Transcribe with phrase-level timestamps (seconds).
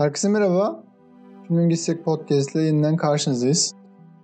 [0.00, 0.84] Herkese merhaba.
[1.48, 3.74] Film Gitsek Podcast ile yeniden karşınızdayız.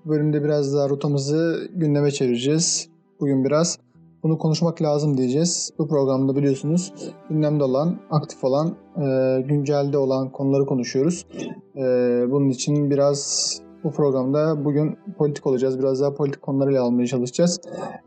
[0.05, 2.89] Bu bölümde biraz daha rotamızı gündeme çevireceğiz.
[3.21, 3.79] Bugün biraz
[4.23, 5.71] bunu konuşmak lazım diyeceğiz.
[5.79, 6.93] Bu programda biliyorsunuz
[7.31, 11.27] gündemde olan, aktif olan, e, güncelde olan konuları konuşuyoruz.
[11.77, 11.83] E,
[12.31, 13.53] bunun için biraz
[13.85, 15.79] bu programda bugün politik olacağız.
[15.79, 17.61] Biraz daha politik konularıyla almaya çalışacağız.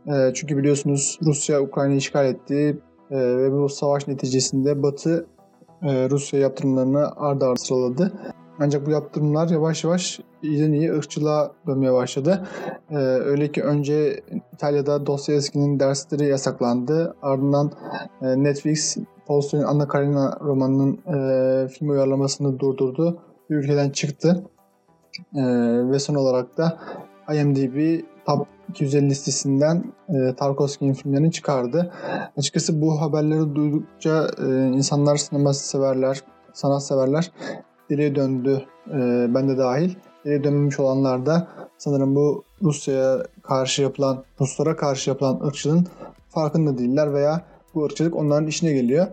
[0.06, 2.78] E, çünkü biliyorsunuz Rusya Ukrayna'yı işgal etti
[3.10, 5.26] e, ve bu savaş neticesinde Batı
[5.82, 8.12] e, Rusya yaptırımlarını ardı ardı sıraladı.
[8.62, 12.48] Ancak bu yaptırımlar yavaş yavaş iyiden iyi ırkçılığa dönmeye başladı.
[12.90, 14.20] Ee, öyle ki önce
[14.52, 17.16] İtalya'da Dostoyevski'nin dersleri yasaklandı.
[17.22, 17.72] Ardından
[18.22, 23.20] e, Netflix Tolstoy'un Anna Karenina romanının e, film uyarlamasını durdurdu.
[23.50, 24.44] Ülkeden çıktı.
[25.34, 25.42] E,
[25.90, 26.78] ve son olarak da
[27.34, 31.92] IMDb Top 250 listesinden e, Tarkovski'nin filmlerini çıkardı.
[32.36, 37.32] Açıkçası bu haberleri duydukça e, insanlar sinema severler, sanat severler
[37.90, 38.64] deliye döndü.
[38.88, 39.94] E, ben de dahil.
[40.24, 41.48] Deliye dönmemiş olanlar da
[41.78, 45.86] sanırım bu Rusya'ya karşı yapılan, Ruslara karşı yapılan ırkçılığın
[46.28, 47.42] farkında değiller veya
[47.74, 49.06] bu ırkçılık onların işine geliyor.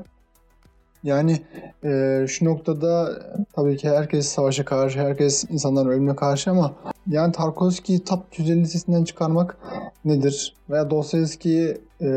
[1.08, 1.42] Yani
[1.84, 3.10] e, şu noktada
[3.56, 6.76] tabii ki herkes savaşa karşı, herkes insanların ölümüne karşı ama
[7.08, 9.58] yani Tarkovski'yi top 150 listesinden çıkarmak
[10.06, 10.56] nedir?
[10.70, 12.08] Veya Dostoyevski'yi e,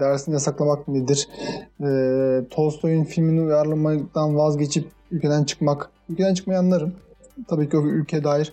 [0.00, 1.28] dersini yasaklamak nedir?
[1.80, 1.88] E,
[2.50, 5.90] Tolstoy'un filmini uyarlamaktan vazgeçip ülkeden çıkmak.
[6.08, 6.94] Ülkeden çıkmayı anlarım.
[7.48, 8.52] Tabii ki o ülkeye dair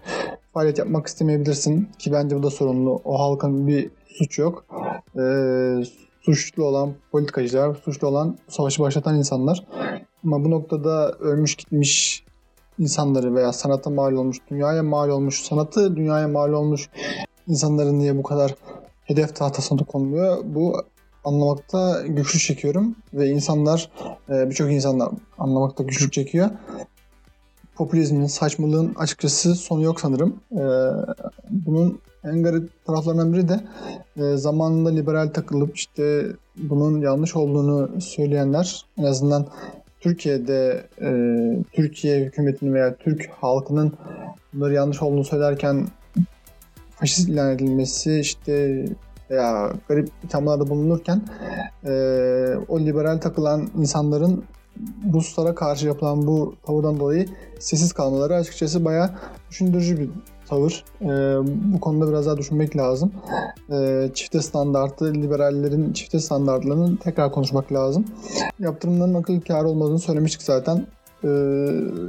[0.54, 3.02] faaliyet yapmak istemeyebilirsin ki bence bu da sorumlu.
[3.06, 4.66] O halkın bir suçu yok.
[5.16, 5.22] E,
[6.36, 9.66] suçlu olan politikacılar, suçlu olan savaşı başlatan insanlar.
[10.24, 12.24] Ama bu noktada ölmüş gitmiş
[12.80, 16.90] insanları veya sanata mal olmuş, dünyaya mal olmuş, sanatı dünyaya mal olmuş
[17.48, 18.56] insanların niye bu kadar
[19.04, 20.38] hedef tahtasına konuluyor?
[20.44, 20.84] Bu
[21.24, 23.92] anlamakta güçlük çekiyorum ve insanlar,
[24.30, 26.50] e, birçok insanlar anlamakta güçlük çekiyor.
[27.80, 30.40] Popülizmin, saçmalığın açıkçası sonu yok sanırım.
[30.52, 30.64] E,
[31.50, 33.60] bunun en garip taraflarından biri de
[34.18, 36.26] e, zamanında liberal takılıp işte
[36.58, 39.48] bunun yanlış olduğunu söyleyenler en azından
[40.00, 41.10] Türkiye'de e,
[41.72, 43.94] Türkiye hükümetinin veya Türk halkının
[44.54, 45.88] bunları yanlış olduğunu söylerken
[46.96, 48.86] faşist ilan edilmesi işte
[49.30, 51.22] veya garip ithamlarda bulunurken
[51.86, 51.92] e,
[52.68, 54.44] o liberal takılan insanların
[55.14, 57.26] Ruslara karşı yapılan bu tavırdan dolayı
[57.60, 59.10] sessiz kalmaları açıkçası bayağı
[59.50, 60.10] düşündürücü bir
[60.48, 60.84] tavır.
[61.02, 61.08] E,
[61.74, 63.12] bu konuda biraz daha düşünmek lazım.
[63.72, 68.06] E, çifte standartlı, liberallerin çifte standartlarını tekrar konuşmak lazım.
[68.60, 70.86] Yaptırımların akıl kârı olmadığını söylemiştik zaten.
[71.24, 71.28] Ee,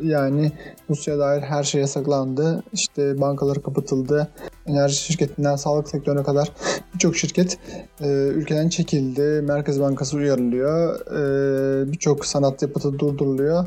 [0.03, 0.53] yani
[0.91, 2.63] Rusya dair her şey yasaklandı.
[2.73, 4.29] İşte bankaları kapatıldı.
[4.67, 6.53] Enerji şirketinden sağlık sektörüne kadar
[6.95, 7.59] birçok şirket
[8.01, 9.43] e, ülkeden çekildi.
[9.47, 11.01] Merkez Bankası uyarılıyor.
[11.07, 13.65] E, birçok sanat yapıtı durduruluyor.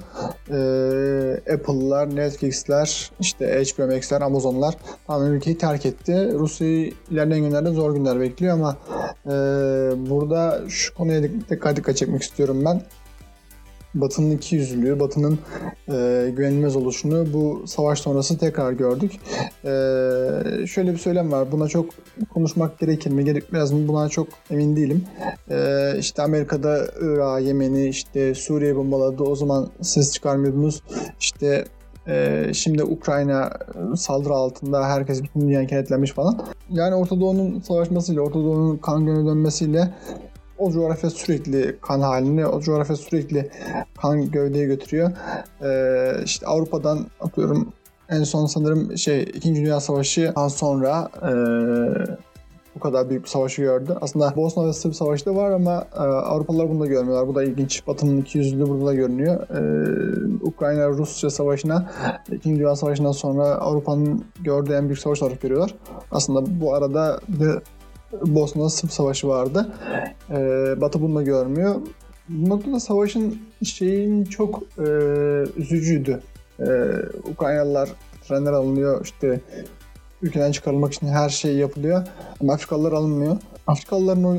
[0.50, 4.78] E, Apple'lar, Netflix'ler, işte HBO Max'ler, Amazon'lar
[5.08, 6.34] tamamen ülkeyi terk etti.
[6.34, 8.78] Rusya'yı ilerleyen günlerde zor günler bekliyor ama
[9.26, 9.32] e,
[10.10, 12.82] burada şu konuya dikkat dikkat çekmek istiyorum ben.
[13.96, 15.40] Batı'nın iki yüzlülüğü, Batı'nın
[15.88, 19.12] e, güvenilmez oluşunu bu savaş sonrası tekrar gördük.
[19.64, 19.70] E,
[20.68, 21.52] şöyle bir söylem var.
[21.52, 21.86] Buna çok
[22.34, 23.88] konuşmak gerekir mi, gerekmez mi?
[23.88, 25.04] Buna çok emin değilim.
[25.50, 29.24] E, işte Amerika'da Irak, Yemen'i, işte Suriye bombaladı.
[29.24, 30.84] O zaman ses çıkarmıyordunuz.
[31.20, 31.66] İşte
[32.08, 33.50] ee, şimdi Ukrayna
[33.96, 36.46] saldırı altında herkes bütün dünya kenetlenmiş falan.
[36.70, 39.94] Yani Orta Doğu'nun savaşmasıyla, Orta Doğu'nun kan gönü dönmesiyle
[40.64, 43.50] o coğrafya sürekli kan halini, o coğrafya sürekli
[44.02, 45.12] kan gövdeye götürüyor.
[45.64, 47.74] Ee, işte Avrupa'dan atıyorum
[48.10, 49.56] en son sanırım şey 2.
[49.56, 51.32] Dünya Savaşı'dan sonra e,
[52.76, 53.98] bu kadar büyük bir savaşı gördü.
[54.02, 57.28] Aslında Bosna ve Sırp Savaşı da var ama e, Avrupalılar bunu da görmüyorlar.
[57.28, 57.88] Bu da ilginç.
[57.88, 59.50] Batı'nın iki yüzlülüğü burada da görünüyor.
[59.50, 59.60] E,
[60.42, 61.92] Ukrayna-Rusya Savaşı'na,
[62.32, 65.76] İkinci Dünya Savaşı'ndan sonra Avrupa'nın gördüğü en büyük savaş olarak görüyorlar.
[66.12, 67.52] Aslında bu arada bir
[68.22, 69.74] Bosna Sırp Savaşı vardı.
[70.30, 70.36] Ee,
[70.82, 71.76] Batı bunu da görmüyor.
[72.30, 74.84] Bu noktada savaşın şeyin çok e,
[75.58, 76.22] üzücüydü.
[76.60, 76.66] E,
[77.32, 77.90] Ukraynalılar
[78.28, 79.42] trenler alınıyor işte
[80.22, 82.08] ülkeden çıkarılmak için her şey yapılıyor.
[82.42, 83.38] Ama Afrikalılar alınmıyor.
[83.68, 84.38] Afrikalıların o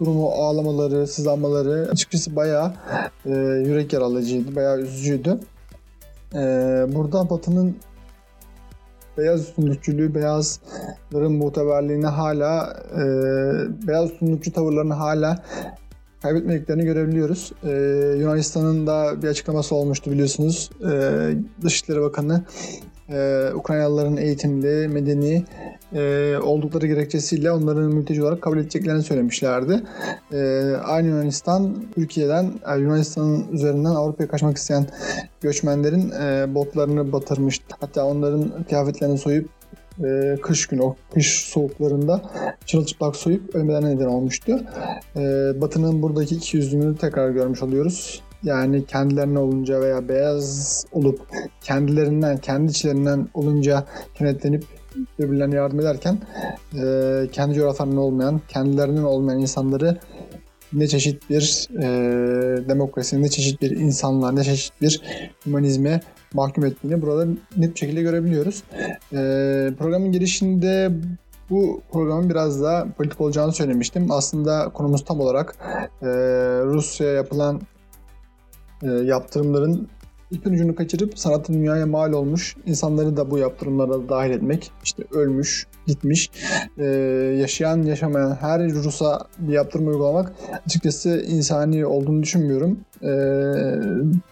[0.00, 2.72] durumu, ağlamaları, sızlanmaları açıkçası bayağı
[3.26, 3.30] e,
[3.66, 5.40] yürek yaralayıcıydı, bayağı üzücüydü.
[6.34, 6.38] E,
[6.88, 7.76] burada Batı'nın
[9.18, 13.02] beyaz üstünlükçülüğü, beyazların muteberliğini hala, e,
[13.86, 15.44] beyaz üstünlükçü tavırlarını hala
[16.22, 17.52] kaybetmediklerini görebiliyoruz.
[17.64, 17.70] Ee,
[18.18, 20.70] Yunanistan'ın da bir açıklaması olmuştu biliyorsunuz.
[20.84, 22.44] Ee, Dışişleri Bakanı
[23.12, 25.44] e, Ukraynalıların eğitimli, medeni
[25.94, 29.82] e, oldukları gerekçesiyle onların mülteci olarak kabul edeceklerini söylemişlerdi.
[30.32, 34.86] E, aynı Yunanistan, Türkiye'den, e, Yunanistan'ın üzerinden Avrupa'ya kaçmak isteyen
[35.40, 37.76] göçmenlerin e, botlarını batırmıştı.
[37.80, 39.61] Hatta onların kıyafetlerini soyup
[40.04, 42.22] e, kış günü, o kış soğuklarında
[42.66, 44.60] çırılçıplak soyup ölmelerine neden olmuştu.
[45.16, 45.20] E,
[45.60, 48.22] Batı'nın buradaki iki yüzlüğünü tekrar görmüş oluyoruz.
[48.42, 51.20] Yani kendilerine olunca veya beyaz olup
[51.60, 54.64] kendilerinden, kendi içlerinden olunca kenetlenip
[55.18, 56.18] birbirlerine yardım ederken
[56.74, 59.98] e, kendi coğrafyalarının olmayan, kendilerinin olmayan insanları
[60.72, 65.02] ne çeşit bir e, demokrasi, ne çeşit bir insanlar, ne çeşit bir
[65.44, 66.00] humanizme
[66.34, 68.62] mahkum ettiğini burada net bir şekilde görebiliyoruz.
[69.12, 69.16] E,
[69.78, 70.90] programın girişinde
[71.50, 74.10] bu programın biraz daha politik olacağını söylemiştim.
[74.10, 75.54] Aslında konumuz tam olarak
[76.02, 76.06] e,
[76.64, 77.60] Rusya'ya yapılan
[78.82, 79.88] e, yaptırımların
[80.32, 84.70] ipin ucunu kaçırıp sanatın dünyaya mal olmuş insanları da bu yaptırımlara dahil etmek.
[84.84, 86.30] İşte ölmüş, gitmiş,
[86.78, 86.84] e,
[87.40, 90.32] yaşayan, yaşamayan her Rus'a bir yaptırım uygulamak
[90.66, 92.80] açıkçası insani olduğunu düşünmüyorum.
[93.02, 93.12] E,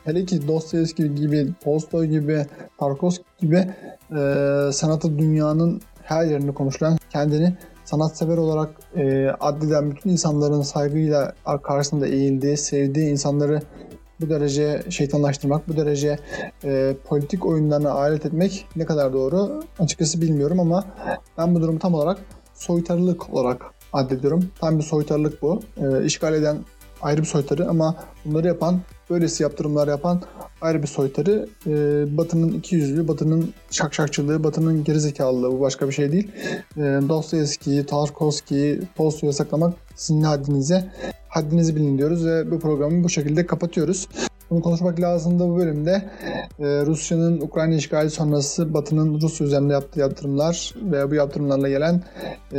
[0.05, 2.47] hele ki Dostoyevski gibi, Tolstoy gibi,
[2.79, 3.57] Tarkovski gibi
[4.11, 4.21] e,
[4.73, 7.55] sanatı dünyanın her yerinde konuşulan, kendini
[7.85, 13.63] sanatsever olarak e, addeden bütün insanların saygıyla karşısında eğildiği, sevdiği insanları
[14.21, 16.19] bu derece şeytanlaştırmak, bu derece
[16.65, 20.85] e, politik oyunlarına alet etmek ne kadar doğru açıkçası bilmiyorum ama
[21.39, 22.19] ben bu durumu tam olarak
[22.55, 23.63] soytarılık olarak
[23.93, 24.51] addediyorum.
[24.61, 25.61] Tam bir soytarılık bu.
[25.77, 26.59] E, işgal eden
[27.03, 28.81] ayrı bir soytarı ama bunları yapan,
[29.11, 30.23] böylesi yaptırımlar yapan
[30.61, 31.49] ayrı bir soytarı.
[31.67, 31.73] E,
[32.17, 36.29] batının iki yüzlü, Batı'nın şakşakçılığı, Batı'nın gerizekalılığı bu başka bir şey değil.
[36.77, 40.93] E, Dostoyevski'yi, Tarkovski'yi, Tolstoy'u saklamak sizin haddinize
[41.29, 44.09] haddinizi bilin diyoruz ve bu programı bu şekilde kapatıyoruz.
[44.51, 46.11] Bunu konuşmak lazım da bu bölümde
[46.59, 52.03] e, Rusya'nın Ukrayna işgali sonrası Batı'nın Rusya üzerinde yaptığı yaptırımlar ve bu yaptırımlarla gelen
[52.53, 52.59] e,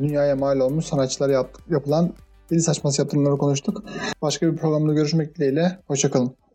[0.00, 2.12] dünyaya mal olmuş sanatçılara yap, yapılan
[2.50, 3.84] deli saçması yaptırımları konuştuk.
[4.22, 5.78] Başka bir programda görüşmek dileğiyle.
[5.86, 6.47] Hoşçakalın.